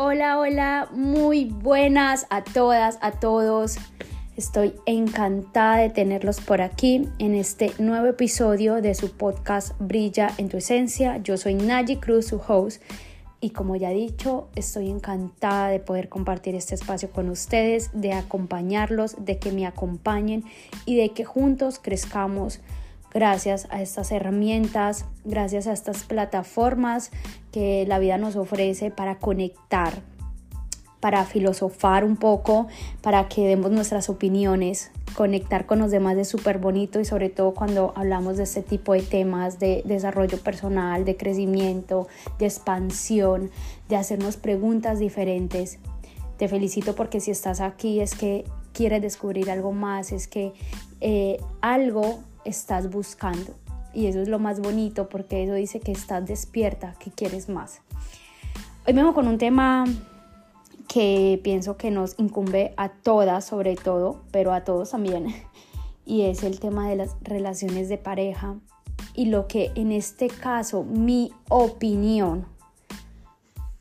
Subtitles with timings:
[0.00, 3.78] Hola, hola, muy buenas a todas, a todos.
[4.36, 10.48] Estoy encantada de tenerlos por aquí en este nuevo episodio de su podcast Brilla en
[10.48, 11.16] tu esencia.
[11.16, 12.80] Yo soy Naji Cruz, su host,
[13.40, 18.12] y como ya he dicho, estoy encantada de poder compartir este espacio con ustedes, de
[18.12, 20.44] acompañarlos, de que me acompañen
[20.86, 22.60] y de que juntos crezcamos
[23.12, 27.10] gracias a estas herramientas, gracias a estas plataformas
[27.52, 30.02] que la vida nos ofrece para conectar,
[31.00, 32.66] para filosofar un poco,
[33.02, 37.54] para que demos nuestras opiniones, conectar con los demás es súper bonito y sobre todo
[37.54, 43.50] cuando hablamos de este tipo de temas de desarrollo personal, de crecimiento, de expansión,
[43.88, 45.78] de hacernos preguntas diferentes.
[46.36, 50.52] Te felicito porque si estás aquí es que quieres descubrir algo más, es que
[51.00, 53.54] eh, algo estás buscando.
[53.94, 57.80] Y eso es lo más bonito porque eso dice que estás despierta, que quieres más.
[58.86, 59.84] Hoy vengo con un tema
[60.88, 65.34] que pienso que nos incumbe a todas sobre todo, pero a todos también,
[66.06, 68.56] y es el tema de las relaciones de pareja
[69.14, 72.46] y lo que en este caso mi opinión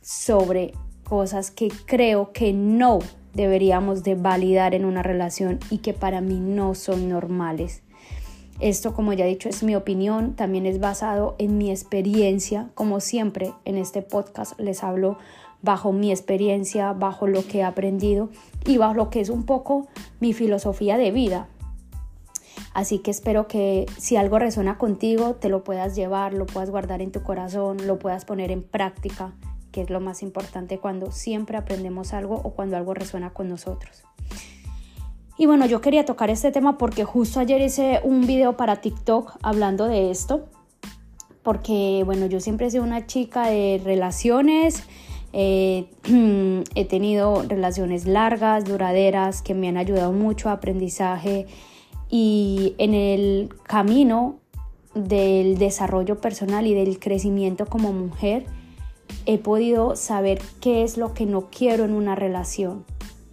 [0.02, 3.00] sobre cosas que creo que no
[3.34, 7.84] deberíamos de validar en una relación y que para mí no son normales.
[8.60, 12.70] Esto, como ya he dicho, es mi opinión, también es basado en mi experiencia.
[12.74, 15.18] Como siempre en este podcast les hablo
[15.62, 18.30] bajo mi experiencia, bajo lo que he aprendido
[18.66, 19.88] y bajo lo que es un poco
[20.20, 21.48] mi filosofía de vida.
[22.74, 27.02] Así que espero que si algo resuena contigo, te lo puedas llevar, lo puedas guardar
[27.02, 29.34] en tu corazón, lo puedas poner en práctica,
[29.72, 34.04] que es lo más importante cuando siempre aprendemos algo o cuando algo resuena con nosotros.
[35.40, 39.38] Y bueno, yo quería tocar este tema porque justo ayer hice un video para TikTok
[39.44, 40.48] hablando de esto.
[41.44, 44.84] Porque bueno, yo siempre he sido una chica de relaciones.
[45.34, 45.90] Eh,
[46.76, 51.46] he tenido relaciones largas, duraderas, que me han ayudado mucho a aprendizaje.
[52.10, 54.40] Y en el camino
[54.96, 58.46] del desarrollo personal y del crecimiento como mujer,
[59.28, 62.86] he podido saber qué es lo que no quiero en una relación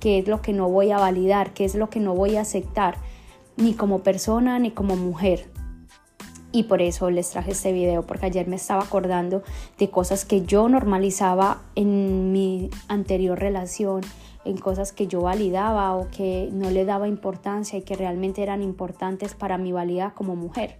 [0.04, 2.42] qué es lo que no voy a validar, qué es lo que no voy a
[2.42, 2.98] aceptar,
[3.56, 5.48] ni como persona ni como mujer.
[6.52, 9.42] Y por eso les traje este video, porque ayer me estaba acordando
[9.78, 14.02] de cosas que yo normalizaba en mi anterior relación,
[14.44, 18.60] en cosas que yo validaba o que no le daba importancia y que realmente eran
[18.60, 20.76] importantes para mi valía como mujer.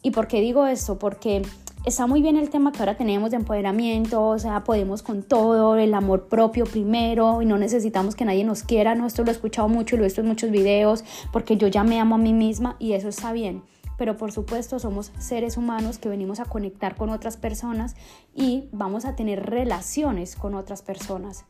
[0.00, 0.98] ¿Y por qué digo esto?
[0.98, 1.42] Porque
[1.84, 5.76] está muy bien el tema que ahora tenemos de empoderamiento, o sea, podemos con todo,
[5.76, 9.32] el amor propio primero y no necesitamos que nadie nos quiera, no, esto lo he
[9.32, 12.18] escuchado mucho y lo he visto en muchos videos porque yo ya me amo a
[12.18, 13.62] mí misma y eso está bien.
[13.98, 17.94] Pero por supuesto somos seres humanos que venimos a conectar con otras personas
[18.34, 21.44] y vamos a tener relaciones con otras personas.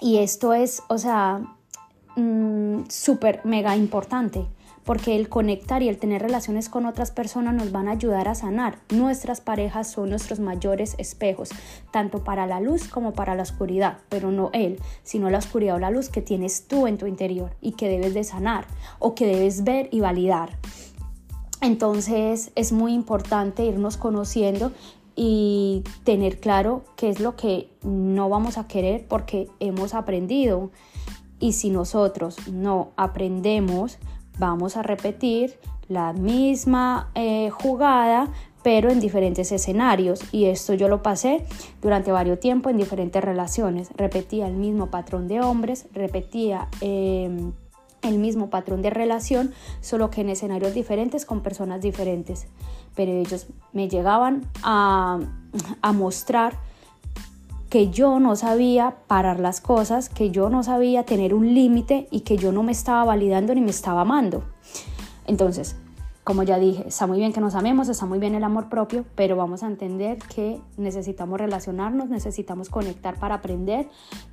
[0.00, 1.40] Y esto es, o sea,
[2.16, 4.46] mm, súper, mega importante
[4.88, 8.34] porque el conectar y el tener relaciones con otras personas nos van a ayudar a
[8.34, 8.78] sanar.
[8.88, 11.50] Nuestras parejas son nuestros mayores espejos,
[11.90, 15.78] tanto para la luz como para la oscuridad, pero no él, sino la oscuridad o
[15.78, 18.66] la luz que tienes tú en tu interior y que debes de sanar
[18.98, 20.56] o que debes ver y validar.
[21.60, 24.72] Entonces es muy importante irnos conociendo
[25.14, 30.70] y tener claro qué es lo que no vamos a querer porque hemos aprendido.
[31.40, 33.98] Y si nosotros no aprendemos,
[34.38, 38.28] vamos a repetir la misma eh, jugada
[38.62, 40.20] pero en diferentes escenarios.
[40.32, 41.44] Y esto yo lo pasé
[41.80, 43.88] durante varios tiempo en diferentes relaciones.
[43.96, 47.52] Repetía el mismo patrón de hombres repetía em,
[48.02, 52.46] el mismo patrón de relación solo que en escenarios diferentes con personas diferentes.
[52.94, 55.18] Pero ellos me llegaban a,
[55.80, 56.58] a mostrar
[57.68, 62.20] que yo no sabía parar las cosas, que yo no sabía tener un límite y
[62.20, 64.44] que yo no me estaba validando ni me estaba amando.
[65.26, 65.76] Entonces,
[66.24, 69.06] como ya dije, está muy bien que nos amemos, está muy bien el amor propio,
[69.14, 73.88] pero vamos a entender que necesitamos relacionarnos, necesitamos conectar para aprender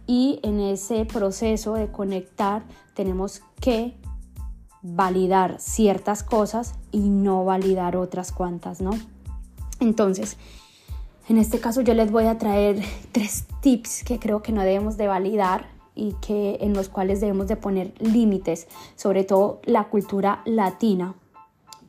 [0.06, 2.64] y en ese proceso de conectar
[2.96, 3.96] tenemos que
[4.82, 8.92] validar ciertas cosas y no validar otras cuantas, ¿no?
[9.80, 10.38] Entonces,
[11.28, 12.82] en este caso yo les voy a traer
[13.12, 17.48] tres tips que creo que no debemos de validar y que en los cuales debemos
[17.48, 21.16] de poner límites, sobre todo la cultura latina.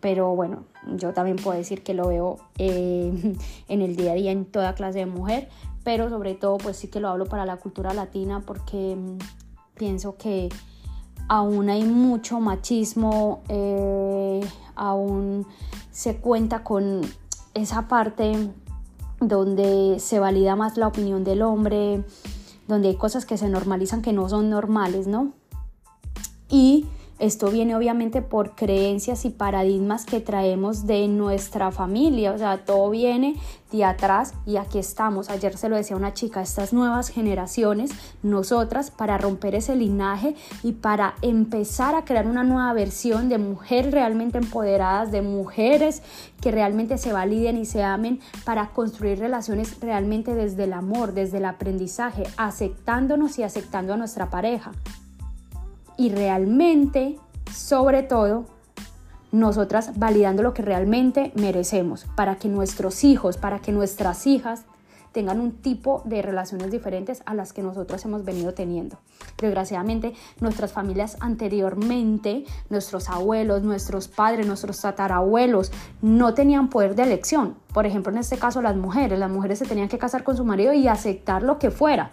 [0.00, 0.64] Pero bueno,
[0.96, 3.36] yo también puedo decir que lo veo eh,
[3.68, 5.48] en el día a día en toda clase de mujer,
[5.84, 9.18] pero sobre todo pues sí que lo hablo para la cultura latina porque mm,
[9.76, 10.48] pienso que
[11.28, 14.40] aún hay mucho machismo, eh,
[14.76, 15.46] aún
[15.90, 17.02] se cuenta con
[17.54, 18.50] esa parte
[19.20, 22.04] donde se valida más la opinión del hombre,
[22.68, 25.32] donde hay cosas que se normalizan que no son normales, ¿no?
[26.48, 26.86] Y
[27.18, 32.90] esto viene obviamente por creencias y paradigmas que traemos de nuestra familia, o sea, todo
[32.90, 33.36] viene
[33.72, 35.30] de atrás y aquí estamos.
[35.30, 37.90] Ayer se lo decía una chica, estas nuevas generaciones,
[38.22, 43.92] nosotras, para romper ese linaje y para empezar a crear una nueva versión de mujeres
[43.92, 46.02] realmente empoderadas, de mujeres
[46.40, 51.38] que realmente se validen y se amen para construir relaciones realmente desde el amor, desde
[51.38, 54.72] el aprendizaje, aceptándonos y aceptando a nuestra pareja
[55.96, 57.18] y realmente,
[57.52, 58.46] sobre todo,
[59.32, 64.64] nosotras validando lo que realmente merecemos para que nuestros hijos, para que nuestras hijas
[65.16, 68.98] tengan un tipo de relaciones diferentes a las que nosotros hemos venido teniendo.
[69.38, 75.72] Desgraciadamente, nuestras familias anteriormente, nuestros abuelos, nuestros padres, nuestros tatarabuelos,
[76.02, 77.56] no tenían poder de elección.
[77.72, 79.18] Por ejemplo, en este caso, las mujeres.
[79.18, 82.10] Las mujeres se tenían que casar con su marido y aceptar lo que fuera.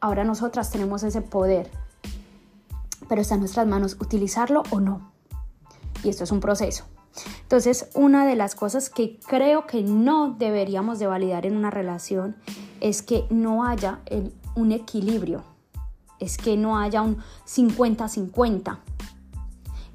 [0.00, 1.70] Ahora nosotras tenemos ese poder
[3.14, 5.12] pero está en nuestras manos utilizarlo o no.
[6.02, 6.84] Y esto es un proceso.
[7.42, 12.34] Entonces, una de las cosas que creo que no deberíamos de validar en una relación
[12.80, 14.00] es que no haya
[14.56, 15.44] un equilibrio,
[16.18, 18.78] es que no haya un 50-50.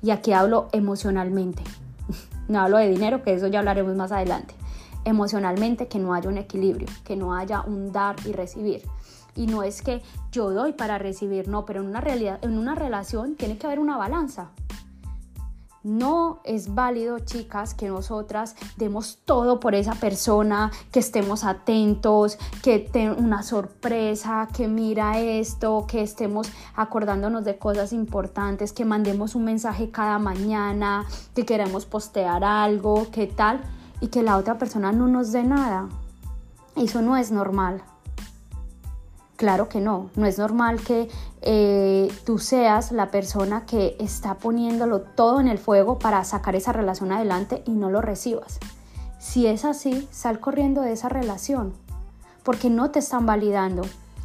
[0.01, 1.61] Y aquí hablo emocionalmente.
[2.47, 4.55] No hablo de dinero, que eso ya hablaremos más adelante.
[5.03, 8.81] Emocionalmente que no haya un equilibrio, que no haya un dar y recibir.
[9.39, 10.01] Y no es que
[10.33, 13.79] yo doy para recibir, no, pero en una, realidad, en una relación tiene que haber
[13.79, 14.49] una balanza.
[15.81, 22.79] No es válido, chicas, que nosotras demos todo por esa persona, que estemos atentos, que
[22.79, 29.45] tenga una sorpresa, que mira esto, que estemos acordándonos de cosas importantes, que mandemos un
[29.45, 33.61] mensaje cada mañana, que queremos postear algo, que tal,
[34.01, 35.87] y que la otra persona no nos dé nada.
[36.75, 37.81] Eso no es normal.
[39.39, 41.07] Claro que no, no es normal que
[41.41, 46.73] eh, tú seas la persona que está poniéndolo todo en el fuego para sacar esa
[46.73, 48.59] relación adelante y no lo recibas.
[49.17, 51.71] Si es así, sal corriendo de esa relación,
[52.43, 53.83] porque no te están validando,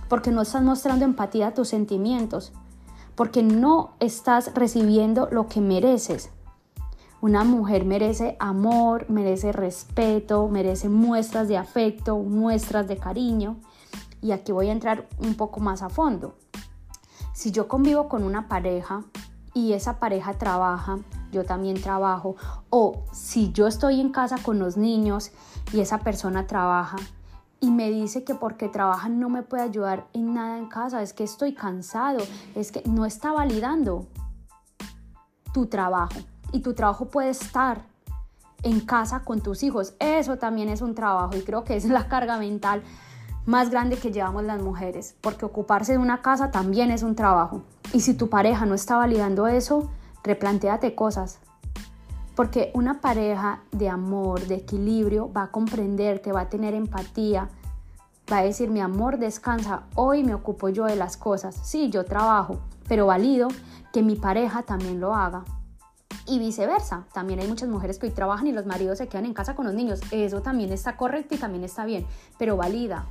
[0.08, 2.52] porque no estás mostrando empatía a tus sentimientos,
[3.14, 6.30] porque no estás recibiendo lo que mereces.
[7.20, 13.58] Una mujer merece amor, merece respeto, merece muestras de afecto, muestras de cariño
[14.24, 16.34] y aquí voy a entrar un poco más a fondo.
[17.34, 19.04] Si yo convivo con una pareja
[19.52, 20.98] y esa pareja trabaja,
[21.30, 22.34] yo también trabajo,
[22.70, 25.30] o si yo estoy en casa con los niños
[25.74, 26.96] y esa persona trabaja
[27.60, 31.12] y me dice que porque trabaja no me puede ayudar en nada en casa, es
[31.12, 32.20] que estoy cansado,
[32.54, 34.06] es que no está validando
[35.52, 36.18] tu trabajo
[36.50, 37.84] y tu trabajo puede estar
[38.62, 39.92] en casa con tus hijos.
[39.98, 42.82] Eso también es un trabajo y creo que es la carga mental
[43.46, 47.62] más grande que llevamos las mujeres, porque ocuparse de una casa también es un trabajo.
[47.92, 49.90] Y si tu pareja no está validando eso,
[50.22, 51.40] replantéate cosas.
[52.34, 57.48] Porque una pareja de amor, de equilibrio, va a comprenderte, va a tener empatía,
[58.32, 61.54] va a decir, mi amor, descansa, hoy me ocupo yo de las cosas.
[61.62, 63.48] Sí, yo trabajo, pero valido
[63.92, 65.44] que mi pareja también lo haga.
[66.26, 69.34] Y viceversa, también hay muchas mujeres que hoy trabajan y los maridos se quedan en
[69.34, 70.00] casa con los niños.
[70.10, 72.06] Eso también está correcto y también está bien,
[72.38, 73.06] pero valida,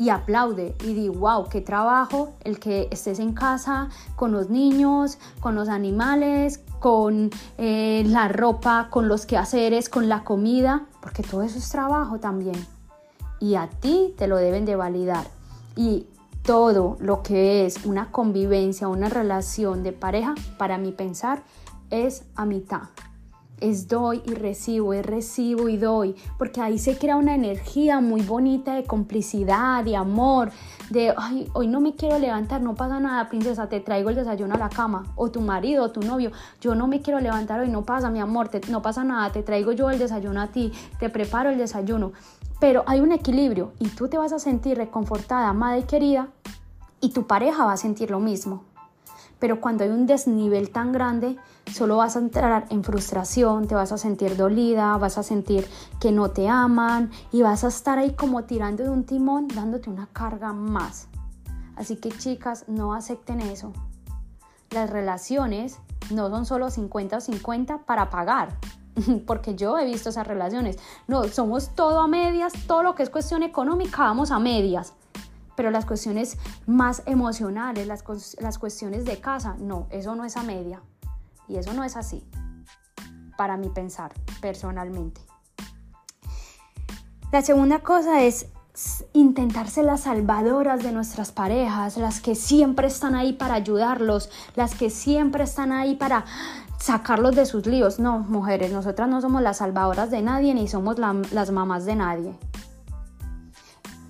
[0.00, 5.18] y aplaude y di, wow, qué trabajo el que estés en casa con los niños,
[5.40, 7.28] con los animales, con
[7.58, 12.56] eh, la ropa, con los quehaceres, con la comida, porque todo eso es trabajo también.
[13.40, 15.26] Y a ti te lo deben de validar.
[15.76, 16.06] Y
[16.44, 21.42] todo lo que es una convivencia, una relación de pareja, para mi pensar,
[21.90, 22.88] es a mitad
[23.60, 28.22] es doy y recibo, es recibo y doy, porque ahí se crea una energía muy
[28.22, 30.50] bonita de complicidad, de amor,
[30.90, 34.54] de, ay, hoy no me quiero levantar, no pasa nada, princesa, te traigo el desayuno
[34.54, 37.68] a la cama, o tu marido, o tu novio, yo no me quiero levantar hoy,
[37.68, 41.10] no pasa, mi amor, no pasa nada, te traigo yo el desayuno a ti, te
[41.10, 42.12] preparo el desayuno,
[42.58, 46.28] pero hay un equilibrio y tú te vas a sentir reconfortada, amada y querida,
[47.00, 48.64] y tu pareja va a sentir lo mismo
[49.40, 51.36] pero cuando hay un desnivel tan grande,
[51.72, 55.66] solo vas a entrar en frustración, te vas a sentir dolida, vas a sentir
[55.98, 59.90] que no te aman y vas a estar ahí como tirando de un timón, dándote
[59.90, 61.08] una carga más.
[61.74, 63.72] Así que chicas, no acepten eso.
[64.70, 65.78] Las relaciones
[66.10, 68.58] no son solo 50 o 50 para pagar,
[69.26, 70.78] porque yo he visto esas relaciones.
[71.08, 74.92] No, somos todo a medias, todo lo que es cuestión económica, vamos a medias
[75.60, 78.02] pero las cuestiones más emocionales, las,
[78.40, 80.80] las cuestiones de casa, no, eso no es a media.
[81.48, 82.24] Y eso no es así,
[83.36, 85.20] para mi pensar, personalmente.
[87.30, 88.46] La segunda cosa es
[89.12, 94.88] intentarse las salvadoras de nuestras parejas, las que siempre están ahí para ayudarlos, las que
[94.88, 96.24] siempre están ahí para
[96.78, 97.98] sacarlos de sus líos.
[97.98, 102.34] No, mujeres, nosotras no somos las salvadoras de nadie ni somos las mamás de nadie.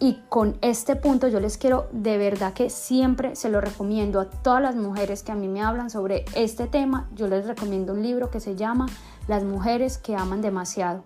[0.02, 4.30] Y con este punto yo les quiero de verdad que siempre se lo recomiendo a
[4.30, 7.10] todas las mujeres que a mí me hablan sobre este tema.
[7.14, 8.86] Yo les recomiendo un libro que se llama
[9.28, 11.04] Las mujeres que aman demasiado.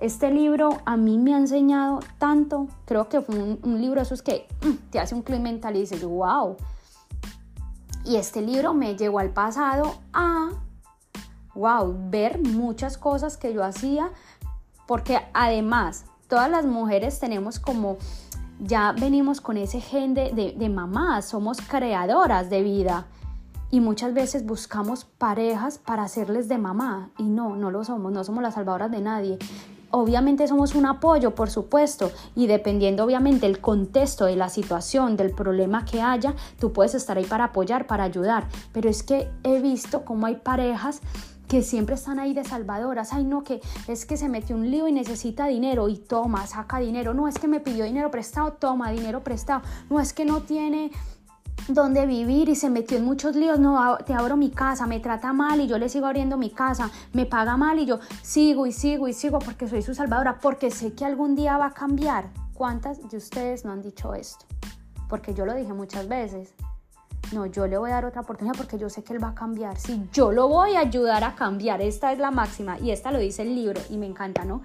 [0.00, 4.22] Este libro a mí me ha enseñado tanto, creo que fue un, libro de esos
[4.22, 6.56] que mm, te hace un clic mental y dices, wow.
[8.06, 10.48] Y este libro me llegó al pasado a,
[11.54, 14.10] wow, ver muchas cosas que yo hacía,
[14.86, 17.98] porque además todas las mujeres tenemos como,
[18.58, 23.04] ya venimos con ese gen de, de, mamás, somos creadoras de vida
[23.70, 28.24] y muchas veces buscamos parejas para hacerles de mamá y no, no lo somos, no
[28.24, 29.38] somos las salvadoras de nadie.
[29.90, 35.32] Obviamente somos un apoyo, por supuesto, y dependiendo obviamente el contexto de la situación, del
[35.32, 38.48] problema que haya, tú puedes estar ahí para apoyar, para ayudar.
[38.72, 41.02] Pero es que he visto cómo hay parejas
[41.52, 44.88] que siempre están ahí de salvadoras, ay no, que es que se metió un lío
[44.88, 48.90] y necesita dinero y toma, saca dinero, no es que me pidió dinero prestado, toma
[48.90, 50.90] dinero prestado, no es que no tiene
[51.68, 55.34] dónde vivir y se metió en muchos líos, no, te abro mi casa, me trata
[55.34, 58.72] mal y yo le sigo abriendo mi casa, me paga mal y yo sigo y
[58.72, 62.30] sigo y sigo porque soy su salvadora, porque sé que algún día va a cambiar.
[62.54, 64.46] ¿Cuántas de ustedes no han dicho esto?
[65.06, 66.54] Porque yo lo dije muchas veces.
[67.32, 69.34] No, yo le voy a dar otra oportunidad porque yo sé que él va a
[69.34, 69.78] cambiar.
[69.78, 73.18] Si yo lo voy a ayudar a cambiar, esta es la máxima y esta lo
[73.18, 74.62] dice el libro y me encanta, ¿no?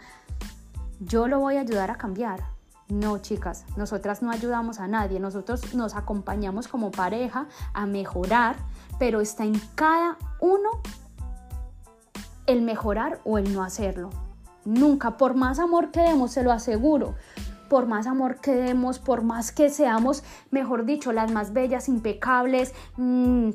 [0.99, 2.43] Yo lo voy a ayudar a cambiar.
[2.89, 8.55] No, chicas, nosotras no ayudamos a nadie, nosotros nos acompañamos como pareja a mejorar,
[8.97, 10.69] pero está en cada uno
[12.45, 14.09] el mejorar o el no hacerlo.
[14.63, 17.15] Nunca, por más amor que demos, se lo aseguro,
[17.67, 22.73] por más amor que demos, por más que seamos, mejor dicho, las más bellas, impecables,
[22.97, 23.49] mm,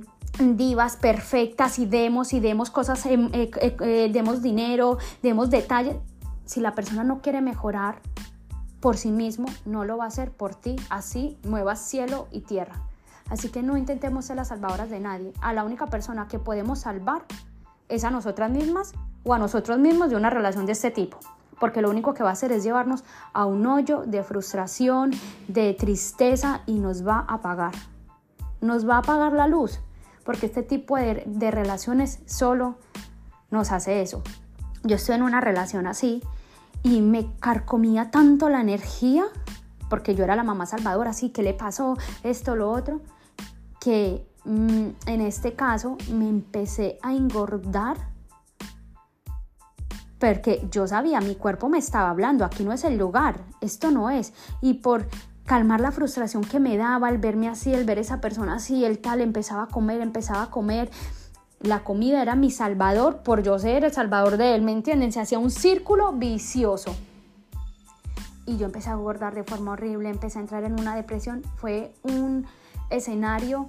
[0.55, 5.97] divas perfectas y demos y demos cosas, em, eh, eh, eh, demos dinero, demos detalles,
[6.45, 8.01] si la persona no quiere mejorar
[8.81, 12.83] por sí mismo, no lo va a hacer por ti, así muevas cielo y tierra.
[13.31, 15.33] Así que no intentemos ser las salvadoras de nadie.
[15.41, 17.25] A la única persona que podemos salvar
[17.89, 18.93] es a nosotras mismas
[19.23, 21.19] o a nosotros mismos de una relación de este tipo
[21.63, 25.13] porque lo único que va a hacer es llevarnos a un hoyo de frustración,
[25.47, 27.73] de tristeza y nos va a apagar.
[28.61, 29.79] Nos va a apagar la luz,
[30.25, 32.79] porque este tipo de, relaciones solo
[33.53, 34.25] nos hace eso.
[34.83, 36.21] Yo estoy en una relación así
[36.83, 39.27] y me carcomía tanto la energía,
[39.89, 43.03] porque yo era la mamá salvadora, así que le pasó esto, lo otro,
[43.81, 48.12] que mm, en este caso me empecé a engordar
[50.23, 54.09] porque yo sabía, mi cuerpo me estaba hablando, aquí no es el lugar, esto no
[54.09, 54.33] es.
[54.61, 55.09] Y por
[55.47, 59.01] calmar la frustración que me daba al verme así, el ver esa persona así, el
[59.01, 60.93] tal, empezaba a comer, empezaba a comer.
[61.61, 65.11] La comida era mi salvador por yo ser el salvador de él, ¿me entienden?
[65.11, 66.95] Se hacía un círculo vicioso.
[68.47, 71.43] Y yo empecé a engordar de forma horrible, empecé a entrar en una depresión.
[71.57, 72.47] Fue un
[72.91, 73.69] escenario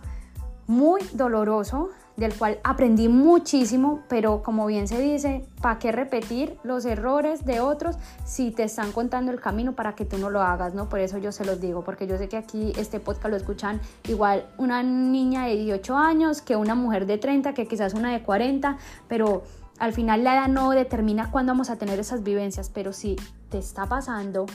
[0.67, 6.85] muy doloroso, del cual aprendí muchísimo, pero como bien se dice, ¿para qué repetir los
[6.85, 10.73] errores de otros si te están contando el camino para que tú no lo hagas,
[10.73, 10.89] ¿no?
[10.89, 13.81] Por eso yo se los digo, porque yo sé que aquí este podcast lo escuchan
[14.07, 18.21] igual una niña de 18 años que una mujer de 30, que quizás una de
[18.21, 18.77] 40,
[19.07, 19.43] pero
[19.79, 23.15] al final la edad no determina cuándo vamos a tener esas vivencias, pero si
[23.49, 24.45] te está pasando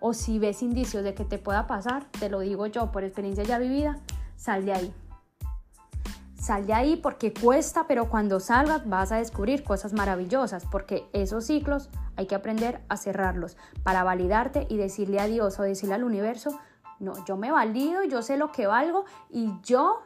[0.00, 3.42] o si ves indicios de que te pueda pasar, te lo digo yo por experiencia
[3.42, 3.98] ya vivida,
[4.36, 4.94] sal de ahí
[6.40, 11.46] Sal de ahí porque cuesta, pero cuando salgas vas a descubrir cosas maravillosas, porque esos
[11.46, 16.04] ciclos hay que aprender a cerrarlos para validarte y decirle a Dios o decirle al
[16.04, 16.58] universo,
[17.00, 20.00] no, yo me valido, yo sé lo que valgo y yo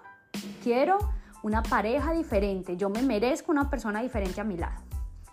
[0.63, 0.99] quiero
[1.43, 4.81] una pareja diferente, yo me merezco una persona diferente a mi lado.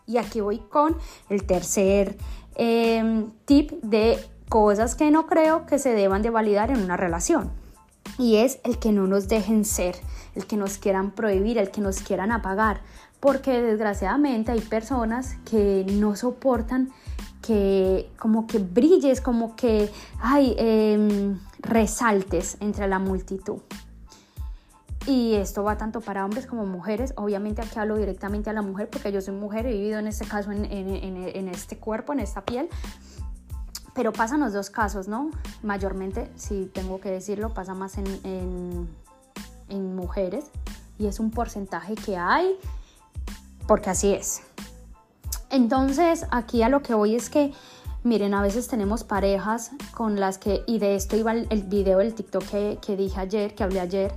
[0.06, 0.98] Y aquí voy con
[1.30, 2.18] el tercer
[2.56, 7.52] em, tip de cosas que no creo que se deban de validar en una relación.
[8.18, 9.96] Y es el que no nos dejen ser
[10.40, 12.82] el que nos quieran prohibir, el que nos quieran apagar,
[13.20, 16.92] porque desgraciadamente hay personas que no soportan
[17.42, 19.90] que como que brilles, como que
[20.22, 23.60] hay em, resaltes entre la multitud.
[25.08, 27.14] Y esto va tanto para hombres como mujeres.
[27.16, 30.26] Obviamente aquí hablo directamente a la mujer porque yo soy mujer, he vivido en este
[30.26, 32.70] caso en, este cuerpo, en esta piel.
[33.96, 35.32] Pero pasan los dos casos, ¿no?
[35.64, 38.88] Mayormente, si tengo que decirlo, pasa más en,
[39.70, 40.46] en mujeres
[40.98, 42.58] y es un porcentaje que hay
[43.68, 44.42] porque así es.
[45.50, 47.54] Entonces aquí a lo que voy es que
[48.04, 52.00] Miren, a veces tenemos parejas con las que, y de esto iba el, el video
[52.00, 54.14] del TikTok que, que dije ayer, que hablé ayer,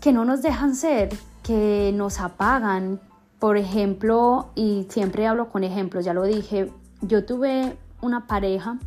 [0.00, 1.08] que no nos dejan ser,
[1.42, 3.00] que nos apagan.
[3.40, 8.78] Por ejemplo, y siempre hablo con ejemplos, ya lo dije, yo tuve una pareja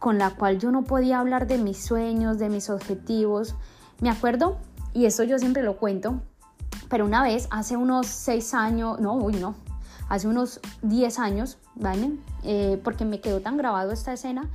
[0.00, 3.54] con la cual yo no podía hablar de mis sueños, de mis objetivos.
[4.00, 4.58] Me acuerdo,
[4.92, 6.20] y eso yo siempre lo cuento,
[6.88, 9.54] pero una vez, hace unos seis años, no, uy, no,
[10.08, 12.12] hace unos 10 años, ¿vale?
[12.42, 14.48] Eh, porque me quedó tan grabado esta escena,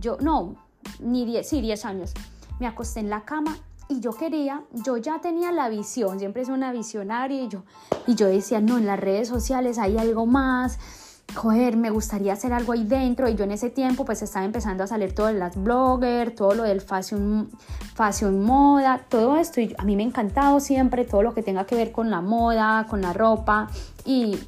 [0.00, 0.56] yo, no,
[1.00, 2.14] ni 10, sí, 10 años,
[2.58, 3.56] me acosté en la cama
[3.88, 7.64] y yo quería, yo ya tenía la visión, siempre es una visionaria y yo,
[8.06, 10.78] y yo decía, no, en las redes sociales hay algo más,
[11.34, 13.28] joder, me gustaría hacer algo ahí dentro.
[13.28, 16.54] Y yo en ese tiempo pues estaba empezando a salir todo de las bloggers, todo
[16.54, 17.50] lo del fashion,
[17.94, 19.60] fashion moda, todo esto.
[19.60, 22.20] Y a mí me ha encantado siempre todo lo que tenga que ver con la
[22.20, 23.68] moda, con la ropa.
[24.04, 24.38] Y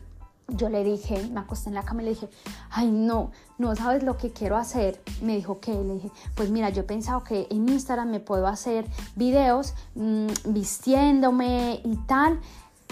[0.48, 2.28] yo le dije, me acosté en la cama y le dije,
[2.70, 5.00] ay no, no sabes lo que quiero hacer.
[5.20, 8.46] Me dijo que, le dije, pues mira, yo he pensado que en Instagram me puedo
[8.46, 12.40] hacer videos mmm, vistiéndome y tal.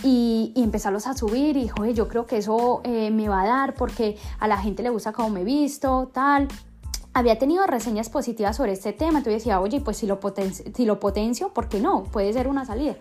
[0.06, 3.46] Y, y, empezarlos a subir y joder, yo creo que eso eh, me va a
[3.46, 6.46] dar porque a la gente le gusta cómo me he visto, tal.
[7.14, 10.84] Había tenido reseñas positivas sobre este tema, entonces decía, oye, pues si lo, potencio, si
[10.84, 12.04] lo potencio, ¿por qué no?
[12.04, 12.96] Puede ser una salida.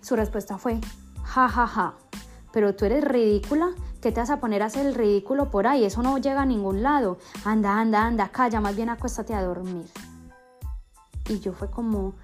[0.00, 0.78] Su respuesta fue,
[1.24, 1.94] ja, ja, ja,
[2.54, 3.70] pero tú eres ridícula,
[4.00, 5.84] ¿qué te vas a poner a hacer el ridículo por ahí?
[5.84, 7.18] Eso no llega a ningún lado.
[7.44, 9.86] Anda, anda, anda, calla, más bien acuéstate a dormir.
[11.28, 12.14] Y yo fue como,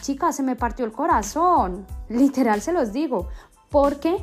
[0.00, 3.28] chica, se me partió el corazón, literal se los digo,
[3.70, 4.22] porque,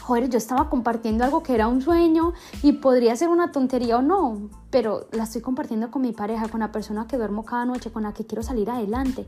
[0.00, 4.02] joder, yo estaba compartiendo algo que era un sueño y podría ser una tontería o
[4.02, 7.92] no, pero la estoy compartiendo con mi pareja, con la persona que duermo cada noche,
[7.92, 9.26] con la que quiero salir adelante.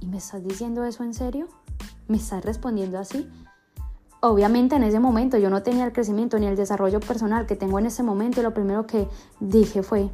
[0.00, 1.48] ¿Y me estás diciendo eso en serio?
[2.08, 3.28] ¿Me estás respondiendo así?
[4.20, 7.80] Obviamente en ese momento yo no tenía el crecimiento ni el desarrollo personal que tengo
[7.80, 9.08] en ese momento y lo primero que
[9.40, 10.10] dije fue,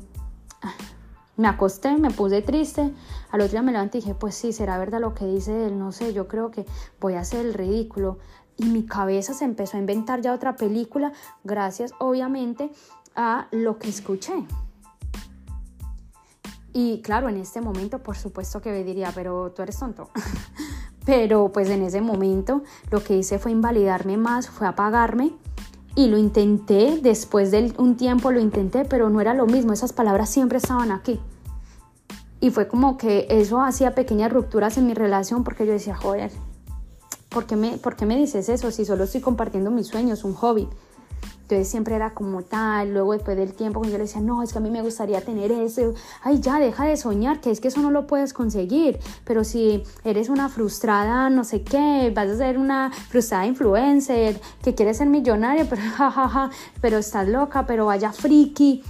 [1.38, 2.92] me acosté, me puse triste,
[3.30, 5.78] al otro día me levanté y dije, pues sí, será verdad lo que dice él,
[5.78, 6.66] no sé, yo creo que
[7.00, 8.18] voy a hacer el ridículo.
[8.56, 11.12] Y mi cabeza se empezó a inventar ya otra película,
[11.44, 12.72] gracias obviamente
[13.14, 14.34] a lo que escuché.
[16.72, 20.10] Y claro, en este momento por supuesto que me diría, pero tú eres tonto.
[21.06, 25.34] pero pues en ese momento lo que hice fue invalidarme más, fue apagarme
[25.98, 29.92] y lo intenté, después de un tiempo lo intenté, pero no era lo mismo, esas
[29.92, 31.18] palabras siempre estaban aquí.
[32.40, 36.30] Y fue como que eso hacía pequeñas rupturas en mi relación porque yo decía, joder,
[37.28, 40.34] ¿por qué me, ¿por qué me dices eso si solo estoy compartiendo mis sueños, un
[40.34, 40.68] hobby?
[41.48, 44.58] Entonces siempre era como tal, luego después del tiempo yo le decía, no, es que
[44.58, 47.80] a mí me gustaría tener eso, ay ya, deja de soñar, que es que eso
[47.80, 52.58] no lo puedes conseguir, pero si eres una frustrada, no sé qué, vas a ser
[52.58, 56.50] una frustrada influencer, que quieres ser millonaria, pero jajaja,
[56.82, 58.82] pero estás loca, pero vaya friki,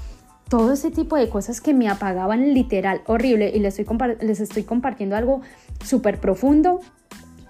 [0.49, 3.53] todo ese tipo de cosas que me apagaban literal horrible.
[3.55, 5.43] Y les estoy, les estoy compartiendo algo
[5.85, 6.81] súper profundo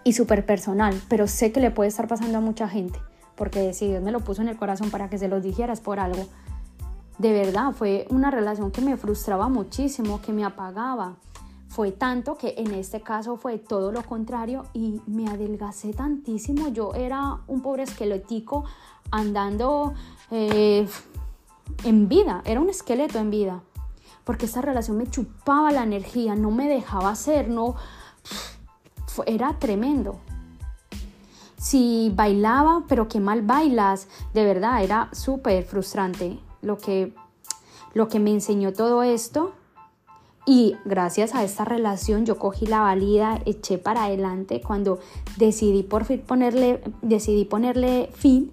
[0.04, 2.98] y súper personal, pero sé que le puede estar pasando a mucha gente
[3.38, 6.00] porque si Dios me lo puso en el corazón para que se los dijeras por
[6.00, 6.26] algo.
[7.18, 11.16] De verdad, fue una relación que me frustraba muchísimo, que me apagaba.
[11.68, 16.68] Fue tanto que en este caso fue todo lo contrario y me adelgacé tantísimo.
[16.68, 18.64] Yo era un pobre esquelético
[19.10, 19.94] andando
[20.30, 20.88] eh,
[21.84, 23.62] en vida, era un esqueleto en vida.
[24.24, 27.76] Porque esta relación me chupaba la energía, no me dejaba hacer, no.
[29.26, 30.20] Era tremendo
[31.58, 37.14] si bailaba, pero qué mal bailas, de verdad, era súper frustrante lo que,
[37.94, 39.52] lo que me enseñó todo esto.
[40.46, 44.98] Y gracias a esta relación yo cogí la valida, eché para adelante cuando
[45.36, 48.50] decidí por fin ponerle, decidí ponerle fin.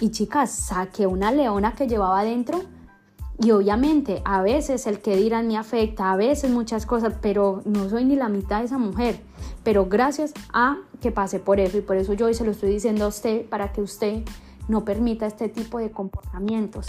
[0.00, 2.62] Y chicas, saqué una leona que llevaba adentro.
[3.40, 7.88] Y obviamente a veces el que dirán me afecta, a veces muchas cosas, pero no
[7.88, 9.20] soy ni la mitad de esa mujer.
[9.64, 12.70] Pero gracias a que pase por eso y por eso yo hoy se lo estoy
[12.70, 14.22] diciendo a usted para que usted
[14.68, 16.86] no permita este tipo de comportamientos.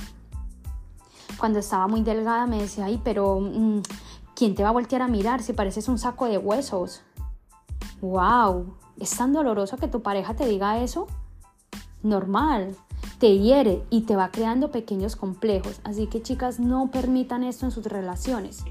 [1.37, 3.81] Cuando estaba muy delgada me decía, ay, pero mmm,
[4.35, 7.01] ¿quién te va a voltear a mirar si pareces un saco de huesos?
[8.01, 8.75] ¡Wow!
[8.99, 11.07] ¿Es tan doloroso que tu pareja te diga eso?
[12.03, 12.75] Normal,
[13.19, 15.79] te hiere y te va creando pequeños complejos.
[15.83, 18.63] Así que chicas, no permitan esto en sus relaciones.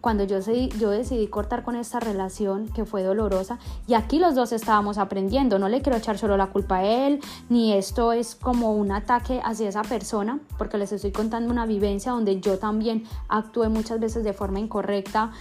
[0.00, 4.96] Cuando yo, decidí cortar con esta relación que fue dolorosa y aquí los dos estábamos
[4.96, 8.92] aprendiendo, no le quiero echar solo la culpa a él, ni esto es como un
[8.92, 13.98] ataque hacia esa persona, porque les estoy contando una vivencia donde yo también actué muchas
[13.98, 15.32] veces de forma incorrecta,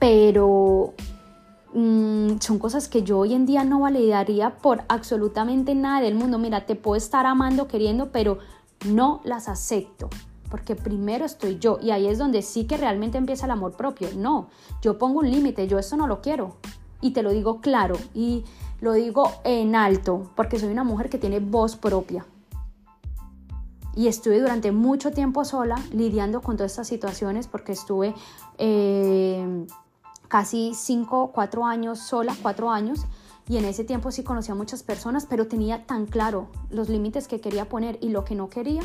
[0.00, 0.94] pero
[1.74, 6.38] mm, son cosas que yo hoy en día no validaría por absolutamente nada del mundo.
[6.38, 8.38] Mira, te puedo estar amando, queriendo, pero
[8.86, 10.08] no las acepto
[10.50, 14.08] porque primero estoy yo y ahí es donde sí que realmente empieza el amor propio.
[14.16, 14.48] No,
[14.82, 16.56] yo pongo un límite, yo eso no lo quiero
[17.00, 18.44] y te lo digo claro y
[18.80, 22.26] lo digo en alto porque soy una mujer que tiene voz propia.
[23.94, 28.14] Y estuve durante mucho tiempo sola lidiando con todas estas situaciones porque estuve
[28.58, 29.66] eh,
[30.30, 33.04] casi 5, 4 años sola, 4 años.
[33.48, 37.26] Y en ese tiempo sí conocía a muchas personas, pero tenía tan claro los límites
[37.28, 38.82] que quería poner y lo que no quería,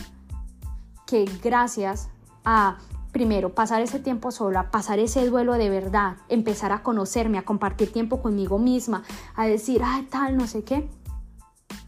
[1.05, 2.09] que gracias
[2.43, 2.79] a
[3.11, 7.93] primero, pasar ese tiempo sola, pasar ese duelo de verdad, empezar a conocerme, a compartir
[7.93, 9.03] tiempo conmigo misma,
[9.35, 10.89] a decir, ay, tal, no sé qué,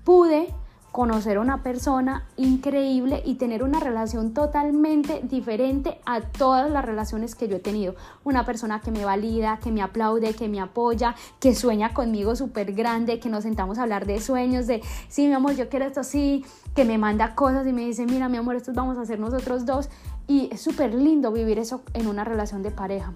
[0.06, 0.54] pude
[0.98, 7.36] conocer a una persona increíble y tener una relación totalmente diferente a todas las relaciones
[7.36, 7.94] que yo he tenido.
[8.24, 12.74] Una persona que me valida, que me aplaude, que me apoya, que sueña conmigo súper
[12.74, 16.04] grande, que nos sentamos a hablar de sueños, de, sí, mi amor, yo quiero esto,
[16.04, 19.20] sí, que me manda cosas y me dice, mira, mi amor, esto vamos a hacer
[19.20, 19.90] nosotros dos.
[20.28, 23.14] Y es súper lindo vivir eso en una relación de pareja.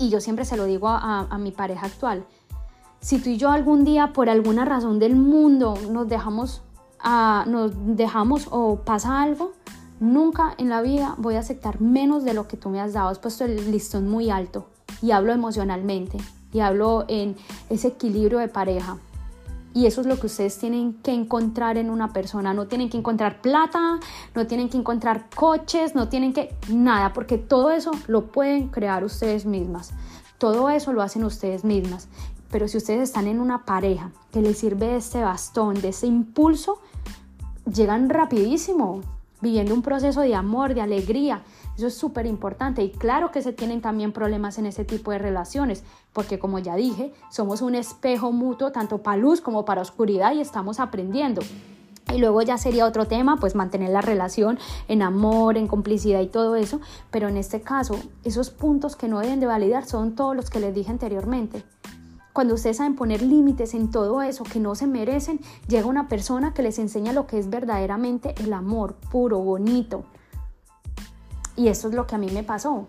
[0.00, 2.24] Y yo siempre se lo digo a, a mi pareja actual.
[2.98, 6.64] Si tú y yo algún día, por alguna razón del mundo, nos dejamos
[7.46, 9.52] nos dejamos o pasa algo,
[10.00, 13.08] nunca en la vida voy a aceptar menos de lo que tú me has dado.
[13.08, 14.66] Has puesto el listón muy alto
[15.02, 16.18] y hablo emocionalmente
[16.52, 17.36] y hablo en
[17.68, 18.96] ese equilibrio de pareja.
[19.72, 22.52] Y eso es lo que ustedes tienen que encontrar en una persona.
[22.52, 24.00] No tienen que encontrar plata,
[24.34, 29.04] no tienen que encontrar coches, no tienen que nada, porque todo eso lo pueden crear
[29.04, 29.92] ustedes mismas.
[30.38, 32.08] Todo eso lo hacen ustedes mismas.
[32.50, 36.08] Pero si ustedes están en una pareja que les sirve de este bastón, de ese
[36.08, 36.80] impulso,
[37.72, 39.00] llegan rapidísimo,
[39.40, 41.42] viviendo un proceso de amor, de alegría.
[41.76, 45.18] Eso es súper importante y claro que se tienen también problemas en ese tipo de
[45.18, 50.34] relaciones, porque como ya dije, somos un espejo mutuo tanto para luz como para oscuridad
[50.34, 51.42] y estamos aprendiendo.
[52.12, 56.26] Y luego ya sería otro tema, pues mantener la relación en amor, en complicidad y
[56.26, 56.80] todo eso.
[57.10, 60.58] Pero en este caso, esos puntos que no deben de validar son todos los que
[60.58, 61.62] les dije anteriormente.
[62.32, 66.54] Cuando ustedes saben poner límites en todo eso que no se merecen, llega una persona
[66.54, 70.04] que les enseña lo que es verdaderamente el amor puro, bonito.
[71.56, 72.86] Y eso es lo que a mí me pasó,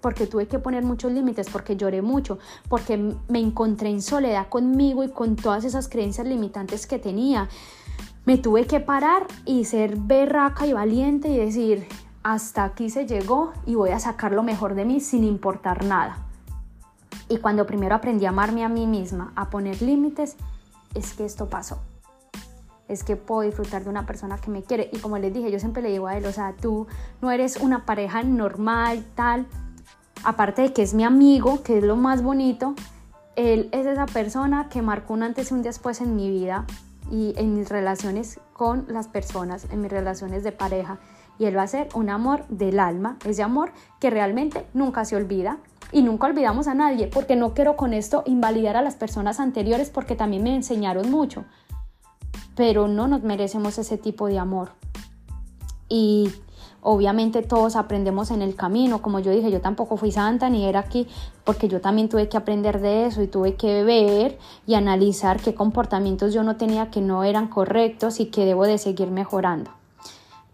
[0.00, 5.04] porque tuve que poner muchos límites, porque lloré mucho, porque me encontré en soledad conmigo
[5.04, 7.48] y con todas esas creencias limitantes que tenía.
[8.24, 11.86] Me tuve que parar y ser berraca y valiente y decir,
[12.22, 16.27] hasta aquí se llegó y voy a sacar lo mejor de mí sin importar nada.
[17.28, 20.36] Y cuando primero aprendí a amarme a mí misma, a poner límites,
[20.94, 21.78] es que esto pasó.
[22.88, 24.88] Es que puedo disfrutar de una persona que me quiere.
[24.92, 26.86] Y como les dije, yo siempre le digo a él, o sea, tú
[27.20, 29.46] no eres una pareja normal, tal.
[30.24, 32.74] Aparte de que es mi amigo, que es lo más bonito,
[33.36, 36.64] él es esa persona que marcó un antes y un después en mi vida
[37.10, 40.98] y en mis relaciones con las personas, en mis relaciones de pareja.
[41.38, 45.16] Y él va a ser un amor del alma, ese amor que realmente nunca se
[45.16, 45.58] olvida,
[45.92, 49.90] y nunca olvidamos a nadie, porque no quiero con esto invalidar a las personas anteriores
[49.90, 51.44] porque también me enseñaron mucho,
[52.54, 54.72] pero no nos merecemos ese tipo de amor.
[55.88, 56.30] Y
[56.82, 60.80] obviamente todos aprendemos en el camino, como yo dije, yo tampoco fui santa ni era
[60.80, 61.08] aquí,
[61.44, 65.54] porque yo también tuve que aprender de eso y tuve que ver y analizar qué
[65.54, 69.77] comportamientos yo no tenía que no eran correctos y que debo de seguir mejorando.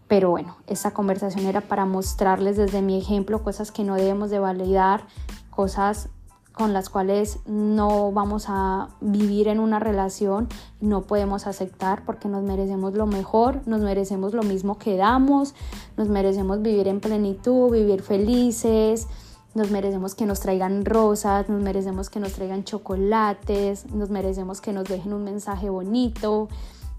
[0.07, 4.39] Pero bueno, esta conversación era para mostrarles desde mi ejemplo cosas que no debemos de
[4.39, 5.07] validar,
[5.49, 6.09] cosas
[6.55, 10.47] con las cuales no vamos a vivir en una relación,
[10.79, 15.53] no podemos aceptar porque nos merecemos lo mejor, nos merecemos lo mismo que damos,
[15.97, 19.07] nos merecemos vivir en plenitud, vivir felices,
[19.53, 24.71] nos merecemos que nos traigan rosas, nos merecemos que nos traigan chocolates, nos merecemos que
[24.71, 26.47] nos dejen un mensaje bonito,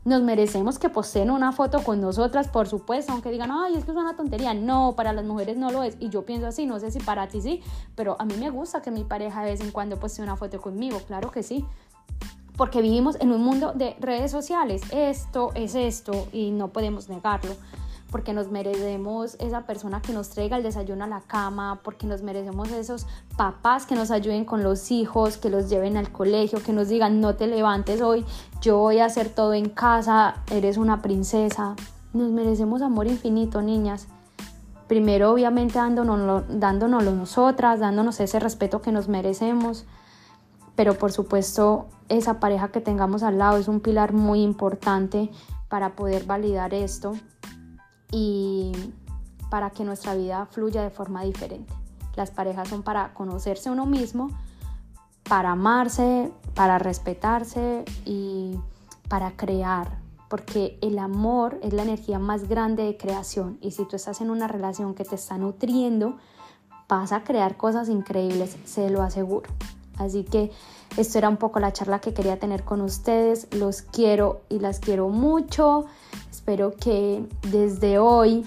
[0.07, 3.91] nos merecemos que poseen una foto con nosotras, por supuesto, aunque digan, ay, es que
[3.91, 4.55] es una tontería.
[4.55, 5.97] No, para las mujeres no lo es.
[5.99, 7.61] Y yo pienso así, no sé si para ti sí,
[7.97, 10.61] pero a mí me gusta que mi pareja de vez en cuando posee una foto
[10.61, 11.65] conmigo, claro que sí.
[12.57, 14.83] Porque vivimos en un mundo de redes sociales.
[14.93, 17.57] Esto es esto y no podemos negarlo
[18.17, 22.23] porque nos merecemos esa persona que nos traiga el desayuno a la cama, porque nos
[22.23, 26.73] merecemos esos papás que nos ayuden con los hijos, que los lleven al colegio, que
[26.73, 28.25] nos digan no te levantes hoy,
[28.63, 31.77] yo voy a hacer todo en casa, eres una princesa.
[32.15, 34.09] Nos merecemos amor infinito, niñas.
[34.87, 39.85] Primero, obviamente, dándonos, dándonoslo nosotras, dándonos ese respeto que nos merecemos.
[40.75, 45.31] Pero por supuesto, esa pareja que tengamos al lado es un pilar muy importante
[45.69, 47.13] para poder validar esto
[48.11, 48.73] y
[49.51, 51.73] para que nuestra vida fluya de forma diferente.
[52.15, 54.31] Las parejas son para conocerse uno mismo,
[55.29, 58.59] para amarse, para respetarse y
[59.09, 63.97] para crear, porque el amor es la energía más grande de creación y si tú
[63.97, 66.17] estás en una relación que te está nutriendo,
[66.89, 69.51] vas a crear cosas increíbles, se lo aseguro.
[69.99, 70.51] Así que
[70.97, 73.49] esto era un poco la charla que quería tener con ustedes.
[73.55, 75.87] Los quiero y las quiero mucho.
[76.37, 78.45] Espero que desde hoy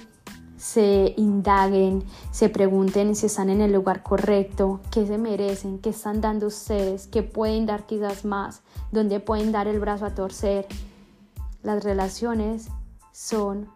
[0.57, 6.21] se indaguen, se pregunten si están en el lugar correcto, qué se merecen, qué están
[6.21, 10.67] dando ustedes, qué pueden dar quizás más, dónde pueden dar el brazo a torcer.
[11.63, 12.69] Las relaciones
[13.11, 13.67] son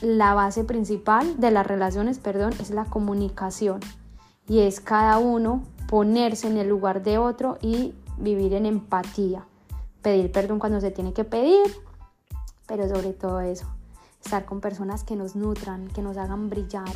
[0.00, 3.80] la base principal de las relaciones, perdón, es la comunicación
[4.46, 9.44] y es cada uno ponerse en el lugar de otro y vivir en empatía,
[10.02, 11.66] pedir perdón cuando se tiene que pedir,
[12.68, 13.66] pero sobre todo eso,
[14.22, 16.92] estar con personas que nos nutran, que nos hagan brillar,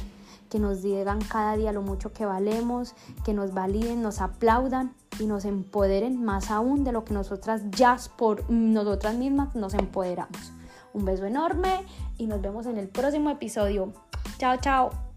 [0.48, 5.26] que nos digan cada día lo mucho que valemos, que nos validen, nos aplaudan y
[5.26, 10.52] nos empoderen más aún de lo que nosotras ya por nosotras mismas nos empoderamos.
[10.92, 11.86] Un beso enorme
[12.18, 13.94] y nos vemos en el próximo episodio.
[14.38, 15.11] Chao, chao.